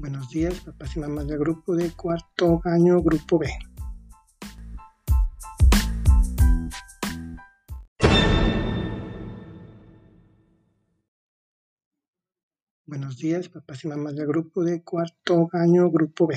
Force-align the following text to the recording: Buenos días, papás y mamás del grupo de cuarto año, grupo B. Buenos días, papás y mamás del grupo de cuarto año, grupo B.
Buenos 0.00 0.30
días, 0.30 0.60
papás 0.60 0.96
y 0.96 1.00
mamás 1.00 1.26
del 1.26 1.40
grupo 1.40 1.74
de 1.74 1.90
cuarto 1.90 2.60
año, 2.62 3.02
grupo 3.02 3.36
B. 3.36 3.48
Buenos 12.86 13.18
días, 13.18 13.48
papás 13.48 13.84
y 13.84 13.88
mamás 13.88 14.14
del 14.14 14.28
grupo 14.28 14.62
de 14.62 14.84
cuarto 14.84 15.48
año, 15.52 15.90
grupo 15.90 16.28
B. 16.28 16.36